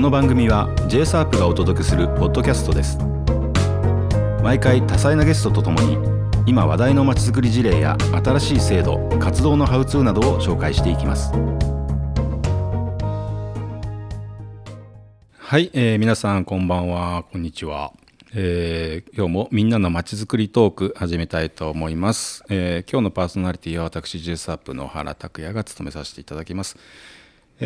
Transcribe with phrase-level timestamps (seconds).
[0.00, 2.96] この番組は JSARP がお届けするポッドキャストです。
[4.42, 5.98] 毎回多彩なゲストとともに
[6.46, 11.34] 今話題のまちづくり事例や新しい制度活動のハウツーなどを紹介していきます。
[15.36, 17.24] はい、えー、皆さんこんばんは。
[17.30, 17.92] こんにちは。
[18.32, 26.76] えー、今日もみんなのまちづくりトーク始めたいと思います、えー、今日のパーソナリティは私 JSAP の原拓也が務めさせていただきます、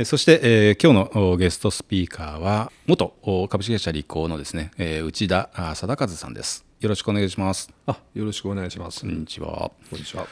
[0.02, 3.14] そして、えー、今日のゲストスピーカーは元
[3.48, 6.64] 株式会社リコーのですね、えー、内田貞和さんです。
[6.80, 7.70] よろしくお願いします。
[7.86, 9.02] あよろしくお願いします。
[9.02, 9.70] こんにちは。
[9.88, 10.26] こんにちは。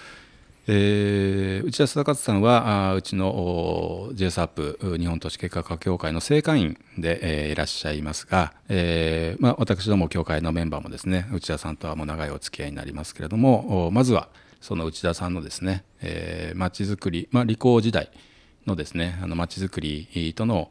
[0.66, 14.28] えー、内田貞和さんはあうちの JSAP 日本都市計画協会の正会員で、えー、いらっしゃいますが、えーまあ、私ども協会のメンバーもですね内田さんとはもう長いお付き合いになりますけれどもまずは
[14.60, 15.84] その内田さんのですね
[16.56, 18.10] まち、えー、づくり、まあ、理工時代
[18.66, 20.68] のですねまちづくりとの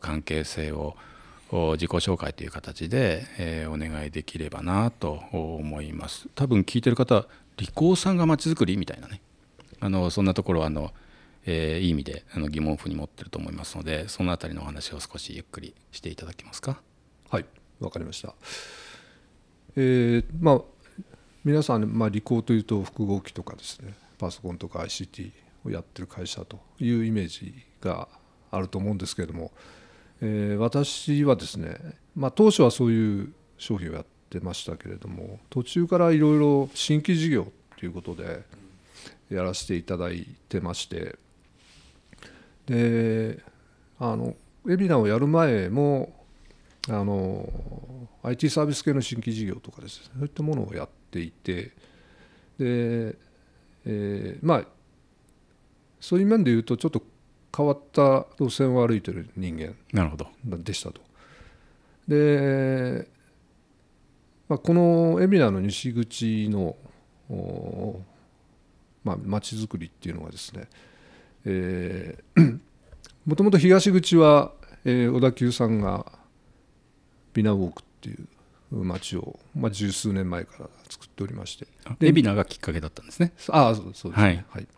[0.00, 0.96] 関係性を
[1.50, 9.20] 自己紹介という形で、え、お願いできればなと思います多分聞いてる方理工さんがまちづくりみたいなね
[9.80, 10.92] あのそんなところはあの、
[11.44, 16.80] えー、いい意味であの疑問符に持ってると思いますのでそのあたりのお話を少しゆっくりしていただけますか？
[17.30, 17.44] はい
[17.80, 18.34] わかりました。
[19.76, 20.60] えー、まあ
[21.44, 25.30] 皆さん、まあ、理工というと複合機とかですねパソコンとか ICT
[25.66, 28.08] をやってる会社というイメージが
[28.50, 29.52] あると思うんですけれども、
[30.20, 31.76] えー、私はですね、
[32.14, 38.42] まあ、当初はそういう商品をやってましたけれども途中からいろいろ新規事業ということで
[39.30, 41.16] やらせていただいてまして
[42.66, 43.42] で
[43.98, 46.12] あのウェビナーをやる前も
[46.88, 47.48] あの
[48.22, 51.72] IT サービス系の新規事業とかですねそういったものをやっていてで、
[52.58, 54.64] えー、まあ
[56.06, 57.02] そういう面で言うとちょっと
[57.54, 59.74] 変わった路線を歩いてる人間
[60.62, 61.00] でしたと。
[62.06, 63.08] で、
[64.48, 66.76] まあ、この海老名の西口の
[69.02, 70.68] まあ、町づくりっていうのはですね、
[71.44, 72.60] えー、
[73.26, 74.52] もともと東口は、
[74.84, 76.06] えー、小田急さんが
[77.34, 78.14] ビナウォークってい
[78.72, 81.66] う町を、まあ、十数年前から作っておりまして。
[81.98, 83.32] 海老名がきっかけだったんですね。
[83.48, 84.68] ああそうですね、はい、はい、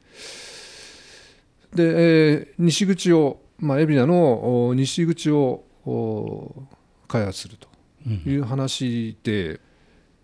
[1.74, 5.64] で、えー、西口を、まあ、海老名の西口を
[7.06, 7.68] 開発すると
[8.08, 9.60] いう話で、うん、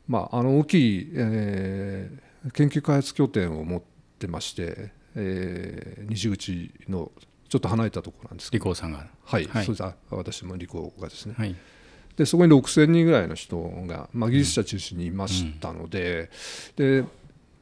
[0.09, 3.83] まあ、あの大きい、えー、研究開発拠点を持っ
[4.19, 7.11] てまして、えー、西口の
[7.49, 8.65] ちょっと離れたところなんですけど。
[8.65, 9.07] 理工さんが。
[9.25, 9.95] はい、はい、そうです。
[10.11, 11.55] 私も理工がですね、はい、
[12.17, 16.31] でそこに6000人ぐらいの人が、まあ、技術者中心にいましたので
[16.77, 17.09] うん、で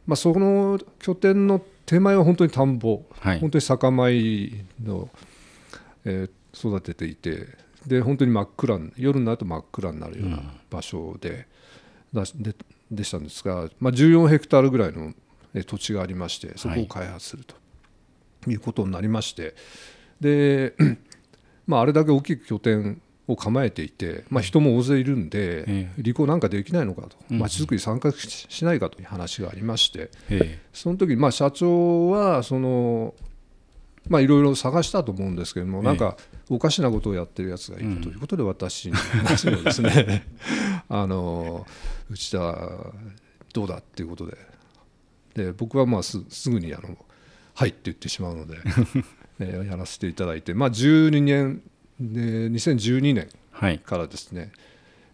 [0.07, 5.09] まあ、その拠点の手前は本当に田んぼ、はい、本当に酒米の、
[6.05, 7.47] えー、育てていて
[7.87, 11.47] で本当に真っ暗夜になると真っ暗になるような場所で,、
[12.13, 12.55] だで
[12.91, 15.15] でしたんですが、まあ、14ヘクタールぐらいの
[15.67, 17.57] 土地がありましてそこを開発すると
[18.51, 19.55] いうことになりまして、
[20.21, 20.75] で、
[21.67, 30.11] まあ、あれだけ大きい拠点を構えていて、まあ、人も大勢いるんで、履行なんかできないのかと、まちづくり参加しないかという話がありまして、
[30.73, 33.15] その時にまあ社長はその
[34.09, 36.17] まあいろいろ探したと思うんですけども、なんか
[36.51, 38.95] おかしなことをやってるやつがいるということで、私に
[39.63, 40.27] ですね
[40.89, 41.67] あの
[42.11, 42.69] 内田
[43.53, 44.37] どうだっていうことで。
[45.35, 46.99] で僕はまあすぐにあの
[47.55, 48.59] 「はい」って言ってしまうので、
[49.41, 51.63] えやらせていただいて、まあ、12年
[52.13, 53.29] で2012年
[53.79, 54.51] からですね、はい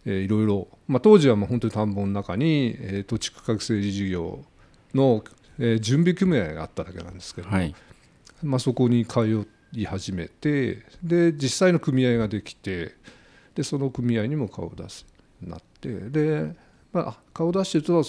[0.06, 4.44] えー、いろいろ、まあ、当時はもう本当に田んぼの中に、えー、土地区画整理事業
[4.94, 5.22] の、
[5.58, 7.74] えー、準備組合があっただけなんですけども、はい、
[8.42, 12.94] まあ、そこに通い始めてで実際の組合ができて
[13.54, 15.04] でその組合にも顔を出す
[15.42, 16.54] なってで、
[16.92, 18.02] まあ、顔を出してると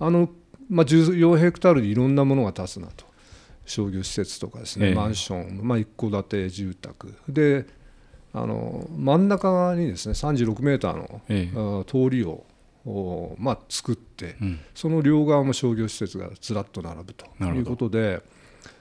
[0.00, 0.30] あの
[0.68, 3.10] まあ、14ヘクタールにいろんなものが建つなと。
[3.66, 7.14] 商業施設とかですね、えー、マンション、まあ、一戸建て住宅。
[7.28, 7.66] で
[8.32, 12.44] あの真ん中にですね36メーターの、えー、通りを
[13.38, 18.22] まあ、作って、うん、その両側も商業施設がずらっと並ぶということで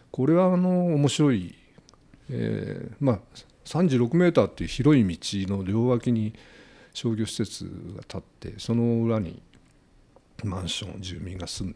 [0.09, 1.53] これはあの面白い、
[2.29, 3.19] えーまあ、
[3.65, 6.33] 36メーターっていう広い道の両脇に
[6.93, 9.41] 商業施設が建ってその裏に
[10.43, 11.75] マンション住民が住む。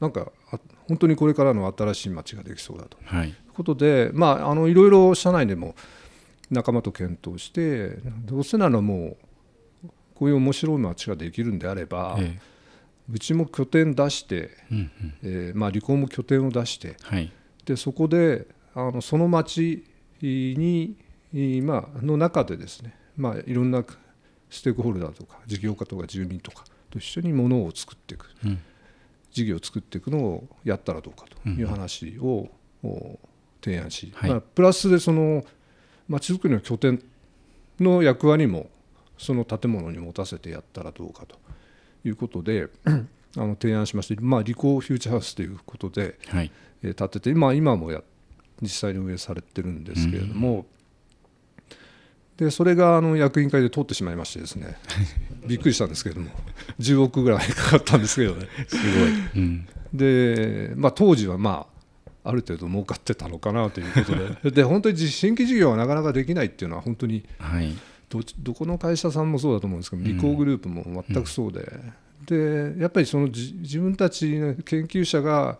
[0.00, 0.32] なんか
[0.88, 2.98] 本当にこれからの新しい街ができそうだと。
[3.24, 3.28] い。
[3.28, 5.76] うことで、はい、まああのいろいろ社内でも
[6.52, 9.16] 仲間と検討してどうせならも
[9.84, 12.40] うこういう面白い街ができるんであれば、ええ、
[13.10, 17.32] うちも拠点出して、うんうん、えー、まあ、離婚も拠点を出して、はい、
[17.64, 19.84] でそこであのその町
[20.20, 20.96] に、
[21.62, 23.82] まあの中でですね、まあ、いろんな
[24.50, 28.60] ステークホルダーとか事業家とか住民とかと一緒にものを作っていく、うん、
[29.32, 32.48] 事業を作っていくのをやったらどうかという話を、
[33.64, 35.44] 提案し、はい、まあ、プラスでそのま
[36.20, 37.02] ちづくりの拠点
[37.80, 38.70] の役割も
[39.18, 41.36] その建物に持たせてやったらどうかと
[42.04, 42.68] いうことで
[43.36, 46.50] あの提案しまして、まあ、リコーフューチャーハウスということで、はい、
[46.82, 48.02] えー、建てて、まあ、今もや
[48.60, 50.66] 実際に運営されてるんですけれども、
[52.36, 54.76] でそれがあの役員会で通ってしまいましてですね
[55.46, 56.30] びっくりしたんですけれども
[56.78, 58.48] 10億ぐらいかかったんですけどね。
[58.68, 61.71] すごい、うん、で、まあ、当時はまあ
[62.24, 64.50] ある程度儲かってたのかなということで。
[64.62, 67.74] で本当に新規事業はなかなかできないっていうのは本当に、はい、
[68.08, 71.68] どどこの会社さんもそうだと思うんですけど、リコーグループも全くそうで、
[72.26, 75.58] でやっぱりその自分たちの研究者が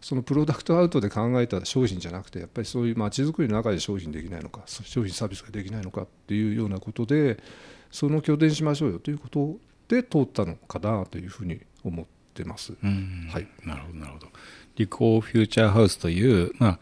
[0.00, 7.38] そのプロダクトアウトで考えた商品じゃなくてやっぱりそういうまちづくりの中で商品できないのか商品サービスができないのかっていうようなことで
[7.90, 9.56] その拠点しましょうよということ
[9.88, 12.72] で通ったのかなというふうに思ってます。
[12.82, 14.28] はい、なるほどなるほど。
[14.76, 16.78] リコーフューチャーハウスという、まあ、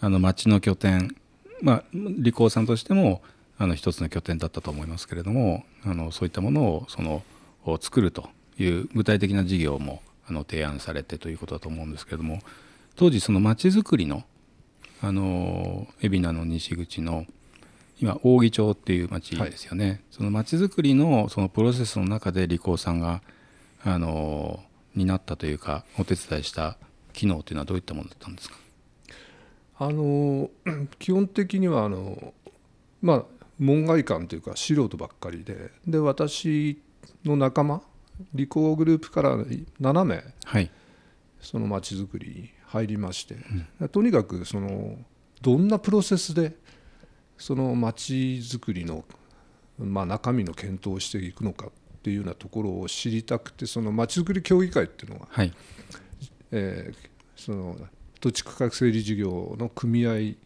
[0.00, 1.16] あの町の拠点、
[1.62, 3.22] まあ、リコーさんとしても
[3.56, 7.22] あの一つの拠点だったと思いますけれどもあのそういったものをその
[7.64, 12.40] を作るという具体的な事業もあの提案されてということだと思うんですけれども
[12.96, 14.24] 当時その町づくりの
[15.02, 17.24] あの海老名の西口の
[18.00, 23.22] 今扇町っていう町ですよね、はい、その町づくりのそのプロセスの中で理工さんが
[23.84, 24.62] あの
[24.94, 26.76] 担ったというかお手伝いした
[27.12, 28.56] 機能というのはどういったものだったんですか？
[29.78, 30.50] あの
[30.98, 32.34] 基本的にはあの、
[33.00, 33.24] まあ、
[33.58, 36.80] 門外観というか素人ばっかりでで私
[37.24, 37.82] の仲間
[38.34, 40.70] 理工グループから7名、はい、
[41.40, 43.36] そのまちづくりに入りまして、
[43.80, 44.98] うん、とにかくその
[45.40, 46.54] どんなプロセスで
[47.38, 48.12] そのまち
[48.42, 49.04] づくりの、
[49.78, 55.52] まあ、中身の検討をしていくのかっていうようなところを知りたくてそのまちづくり協議会っていうのが、はい。
[56.50, 56.96] えー、
[57.36, 57.76] その
[58.20, 60.36] 土地区画整理事業の組合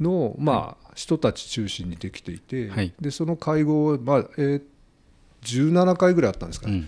[0.00, 4.62] の、まあ、人たち中心にできていて、はい、でその会合、まあえー、
[5.42, 6.86] 17回ぐらいあったんですかね、うん、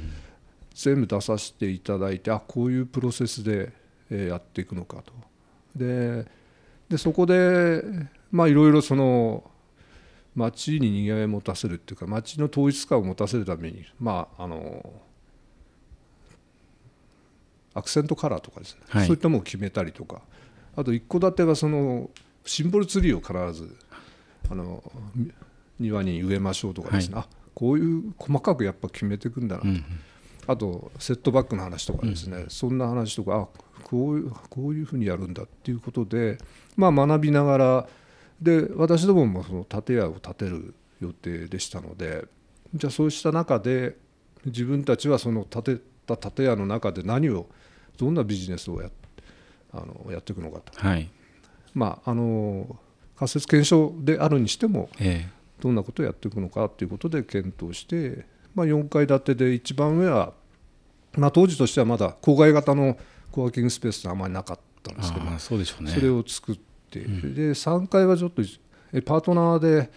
[0.74, 3.72] 全部出させていただいてあこういうプロセスで、
[4.10, 5.12] えー、やっていくのかと。
[5.76, 6.26] で
[6.88, 7.82] でそこで
[8.32, 9.50] まあいろいろその
[10.38, 14.92] 町ににぎわいを持たせるっていうか町の統一感を持たせるためにまああの
[17.74, 20.22] アクセントカラーとかですね、はい、そういったものを決めたりとか。
[20.78, 22.08] あと一戸建てはその
[22.44, 23.76] シンボルツリーを必ず
[24.48, 24.80] あの
[25.80, 29.84] 庭に植えましょうとかですね、はい、あこういう細かくやっぱ決めていくんだなと、うん、
[30.46, 36.38] あとセットバックの話とかですね、うん、そんな話とかあこういうこういうふうにやるんだっていうことで、
[36.76, 37.88] まあ、学びながら
[38.40, 42.26] で私どももその建屋を建てる予定でしたので
[42.74, 43.96] じゃあそうした中で
[44.44, 45.76] 自分たちはその建て
[46.06, 47.46] た建屋の中で何を
[47.96, 48.90] どんなビジネスをや
[49.72, 51.08] あのやっていくのかと、はい、
[51.74, 52.76] まあ、あの
[53.16, 54.88] 仮説検証であるにしても、
[55.60, 58.24] どんなことをやっていくのかということで検討して、
[58.54, 60.32] まあ、4階建てで一番上は、
[61.14, 62.96] まあ、当時としてはまだ郊外型の
[63.32, 66.67] コワーキングスペースってあまりなかったんですけどそうでしょう、ね、それを作って、
[67.04, 67.08] う。
[67.08, 68.42] ん、で3階はちょっと
[69.04, 69.90] パートナーで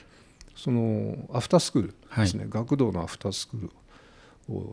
[0.55, 3.71] そのアフタースクールですね、はい、学童のアフタースクール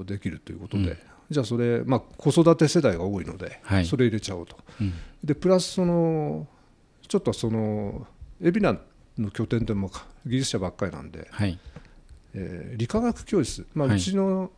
[0.01, 0.97] をできるということで、うん、
[1.31, 6.47] じゃあそれ、まあ、子育て世代が多いので、はい、それ入れちゃおうと、うん、でプラスその
[7.07, 8.07] ちょっとその
[8.41, 8.81] 海老名
[9.25, 9.91] の拠点でも
[10.27, 11.59] 技術者ばっかりなんで、はい。
[12.35, 14.51] えー、理化学教室、まあ、うちの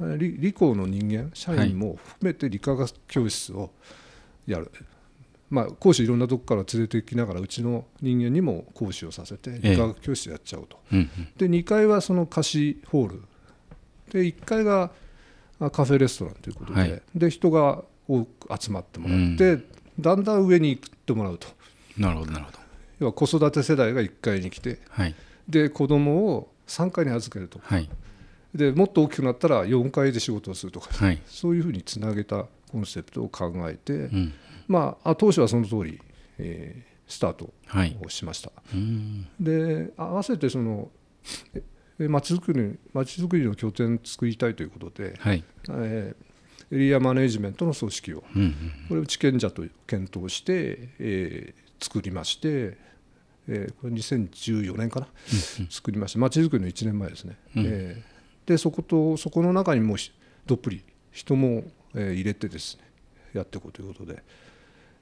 [0.00, 3.70] 理,、理工の人間社員も含めて理化学教室を
[4.46, 4.70] やる、
[5.50, 11.08] まあ、講師いろんなとこから連れてきながらうちの人間にも講師をさせて理化学教室やっちゃおうと、え
[11.38, 13.22] え、で2階はその貸しホール。
[14.10, 14.90] で1階が
[15.72, 19.64] カフェレストランということではい、で人が多く集まってもらって、うん、
[19.98, 21.48] だんだん上に行ってもらうと。
[21.96, 22.58] なるほどなるほど。
[23.00, 25.14] 要は子育て世代が1階に来て、はい、
[25.48, 27.58] で子供を3階に預けると。
[27.58, 27.88] か、はい、
[28.54, 34.32] でもっと大きくなったら4階で仕事をするとか、はい、そういうふうにつなげたコンセプトを考えて、うん、
[34.68, 36.00] まあ、当初はその通り、
[36.38, 37.52] えー、スタート
[38.04, 38.50] をしました。
[39.38, 40.90] で合わせてその
[41.98, 48.54] まちづくり町づくりの拠点作りたいということで、はい、えー、エリアマネジメントの組織を、うんうん、
[48.88, 52.76] これを地権者と検討して、えー、作りまして、
[53.48, 59.96] えー、これ2014年かな、うんうん、作りまして町づくりの1年前ですね、うん、えー、でそことそこの中にも
[60.46, 61.62] どっぷり人も、
[61.94, 62.84] えー、入れてですね
[63.34, 64.22] やっていこうということで、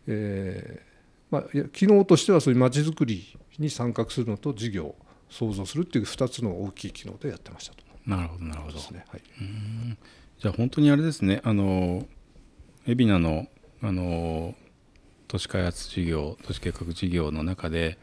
[0.07, 0.93] えー
[1.33, 4.95] まあ、機能としてはそういう町づくりに参画するのと事業
[5.31, 7.83] 想像するっていう2つの大きい機能でやってましたと。
[8.05, 8.79] なるほどなるほど。
[8.91, 9.23] ねはい、
[10.39, 12.07] じゃあ本当にあれですねあの
[12.87, 13.47] 海老名の
[13.83, 14.55] あの
[15.27, 17.99] 都市開発事業都市計画事業の中で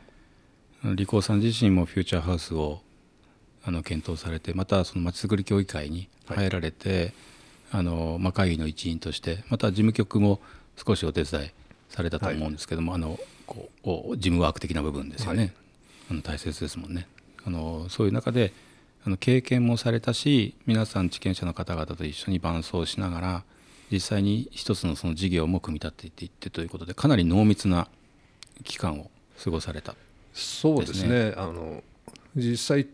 [0.84, 2.82] 理工さん自身もフューチャーハウスを
[3.64, 7.14] あの検討されてまたそのまちづくり協議会に入られて、はい、
[7.72, 10.42] あのまあ、会議の一員としてまた事務局も
[10.76, 11.52] 少しお手伝い
[11.90, 13.70] されたと思うんですけども、はい、あのこ
[14.12, 15.52] う事務ワーク的な部分ですよね、はい、
[16.12, 17.08] あの大切ですもんね。
[17.46, 18.54] あのそういう中で
[19.06, 23.44] あの経験もされたし皆さん地権者の方々と一緒に伴走しながら
[23.92, 27.88] 実際に一つのその事業も組み立てていってということでかなり濃密な
[28.64, 29.10] 期間を
[29.42, 29.98] 過ごされた、ね、
[30.34, 31.34] そうですね。
[31.38, 31.82] あの
[32.36, 32.88] 実際、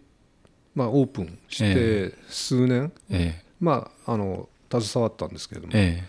[0.73, 3.45] まあ、オープンして数年、ええ。
[3.59, 6.03] まあ、あの携わったんですけれども、え、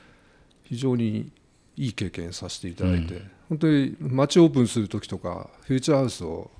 [0.64, 1.30] 非常に
[1.76, 6.50] いい経験させていただいて、うん、本当に街オープンする時とかフューチャーハウスを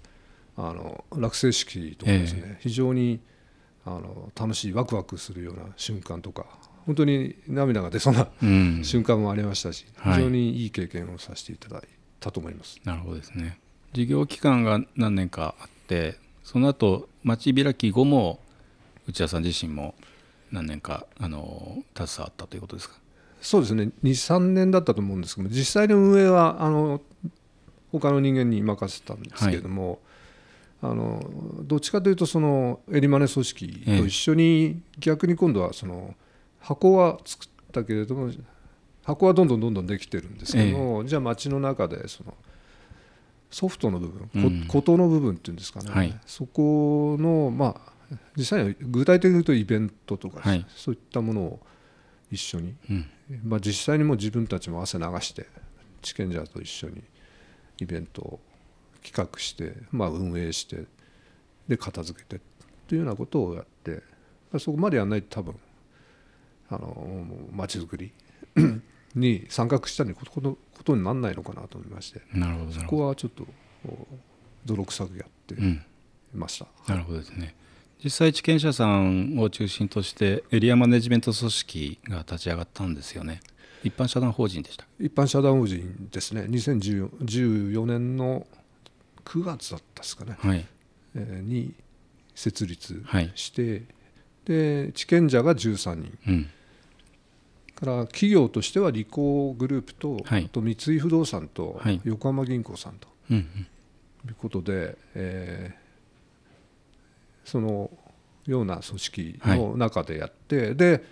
[0.57, 3.21] あの落成式とかですね、非常に
[3.85, 6.47] あの楽しいワクワクするような瞬間とか
[6.87, 11.83] 本当に涙が出そうな、うん、瞬間もありましたし、非常にいい経験をさせていただい
[12.21, 12.81] たと思います。
[12.85, 13.59] なるほどですね。
[13.93, 18.41] 事業期間が何年かあってその後町開き後も
[19.09, 19.95] 内田さん自身も
[20.53, 22.97] 何年かあの携わったということですか？
[23.41, 23.91] そうですね。
[24.03, 27.01] 23年だったと思うんですけど実際の運営はあの
[27.93, 30.01] 他の人間に任せたんですけれども、
[30.81, 31.21] はい、あの
[31.63, 36.15] どっちかというとそのエリマネ組織と一緒に逆に今度はその
[36.61, 38.31] 箱は作ったけれども
[39.05, 42.35] 箱はどんどんどんどんできてるんですけど、じゃあ街の中でその
[43.51, 51.61] ソフトの部分、うん、ことの部分っていうんですかね、はい、そこのまあ実際には具体的に言うとイベントとか、はい、そういったものを
[52.31, 53.07] 一緒に、うん、
[53.45, 55.47] まあ、実際にも自分たちも汗流して
[56.03, 57.03] 地権者と一緒に
[57.79, 58.41] イベントを
[59.03, 60.85] 企画して、まあ、運営して
[61.69, 62.41] で片付けて
[62.89, 64.03] というようなことをやって
[64.59, 65.55] そこまでやらないと多分
[66.71, 68.13] あの街づくり
[69.15, 73.47] に参画したにことことにならないのかなと思いましてなるほどそこはちょっと
[74.65, 75.57] 泥臭くやって
[76.35, 76.67] ました。
[76.89, 77.55] うん、なるほどですね
[78.03, 83.41] 実際地権者さんを中心としてエリアマネジメント組織が立ち上がったんですよね。
[83.83, 86.43] 一般社団法人でした一般社団法人ですね。
[86.43, 88.47] 2014年の
[89.25, 90.65] 9月だったですかね、はい、
[91.15, 91.75] えー、に
[92.35, 93.03] 設立
[93.35, 93.83] して、はい、
[94.45, 96.51] で地権者が13人、うん、
[97.75, 103.45] から企業としてはリコーグループと,、はい、と三井不動産と横浜銀行さんと、はい、い
[104.31, 105.86] うことで、えー
[107.47, 107.91] その
[108.47, 111.05] ような組織の中でやって、はい、で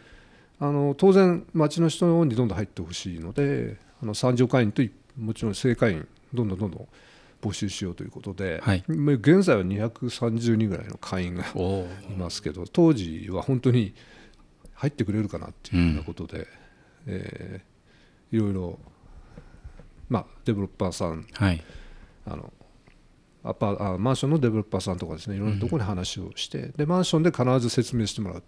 [0.60, 4.82] あの当然町の人にどんどん入ってほしいのであの参上会員と
[5.16, 6.88] もちろん正会員どんどんどんどん
[7.40, 13.94] 募集しようということで、はい、現在は230人ぐらいの会員がいますけど当時は本当に
[14.74, 16.46] 入ってくれるかなっていうようなことで、うん、
[17.06, 18.78] えー、いろいろ、
[20.08, 21.62] まあ、デベロッパーさん、はい、
[22.26, 22.52] あの
[23.44, 28.42] アパあマンションのデベロッパーさんとかですねいろんなところに話をして、うん、でマンションで必ず説明してもらう。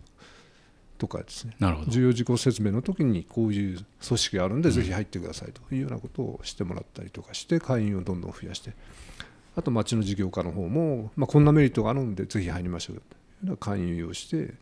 [0.98, 1.54] とかですね。
[1.88, 8.72] 重要事項説明の時にこういう組織があるんでぜひ入ってくださいというようなことをしてもらったりとかして会員をどんどん増やして。
[9.56, 13.06] あと町の事業家の方も、まあ、こんなメリットがあるんでぜひ入りましょうというよ
[13.44, 14.54] うな会員をして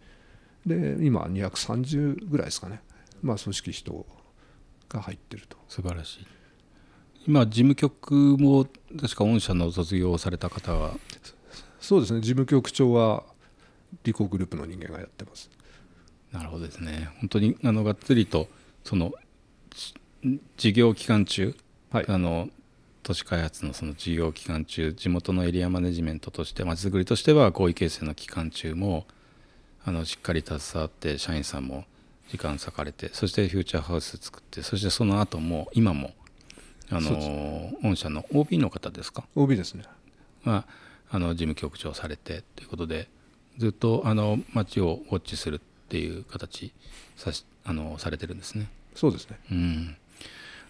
[0.66, 2.80] で今230ぐらいですかね、
[3.20, 4.06] まあ、組織人
[4.88, 5.56] が入ってると。
[5.68, 6.26] 素晴らしい
[7.26, 8.66] 今事務局も
[9.00, 10.94] 確か御社の卒業された方は。
[11.80, 12.20] そうですね。
[12.20, 13.24] 事務局長は
[14.04, 15.50] リコグループの人間がやってます。
[16.32, 17.10] なるほどですね。
[17.20, 18.48] 本当にあのがっつりと
[18.84, 19.12] その
[20.56, 21.54] 事業期間中、
[21.90, 22.48] はい、あの
[23.02, 29.06] 都市開発のその事業期間中地元のエリアマネジメントとしてまちづくりとしては合意形成の期間中も
[29.84, 31.84] あのしっかり携わって社員さんも
[32.30, 36.12] 時間割かれてそしてフューチャーハウス作ってそしてその後も今も
[36.90, 39.84] あの御社の OB の方ですか？OB ですね。
[40.44, 40.66] ま
[41.10, 43.08] あ、あの事務局長されてということで
[43.58, 46.72] ずっとあの町をウォッチするっていう形
[47.16, 48.68] さしあのされてるんですね。
[48.94, 49.38] そうですね。
[49.50, 49.96] うん。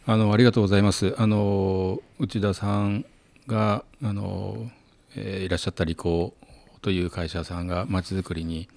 [0.07, 1.15] あのありがとうございます。
[1.19, 3.05] あの内田さん
[3.47, 4.71] があの、
[5.17, 8.69] えー、いらっしゃったリコーという会社さんがまちづくりに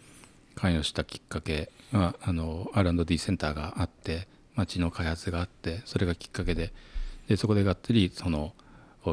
[0.55, 6.71] 関与したきっかけはあの R&D センターがあって町の開発があってそれがきっかけで
[7.27, 8.53] でそこでがっつりその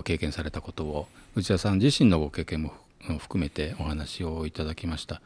[0.04, 2.72] 経験されたことを内田さん自身のご経験も
[3.18, 5.20] 含めてお話をいただきました。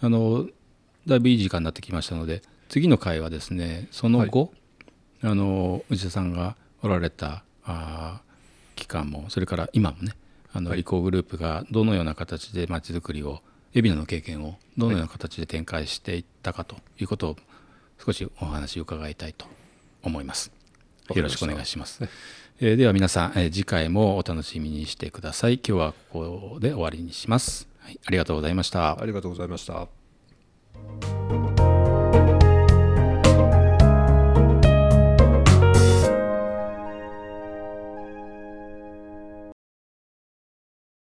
[0.00, 0.46] あの
[1.06, 4.52] だいぶいい時間になってきましたので次の回はですねその後、
[5.22, 8.20] はい、あの内田さんがおられたあ
[8.74, 10.12] 期間もそれから今もね
[10.52, 13.40] あの理工グループがどのような形でまちづくりを
[13.74, 17.36] 海老名の経験をどのような形で展開していったかということを
[18.04, 19.46] 少しお話を伺いたいと
[20.02, 20.55] 思います。
[21.14, 22.02] よろしくお願いします。
[22.58, 25.54] えー、では皆さん、えー、次回もお楽しみにしてください。
[25.54, 27.68] 今日はここで終わりにします。
[27.80, 29.00] はい、ありがとうございました。
[29.00, 31.15] ありがとうございました。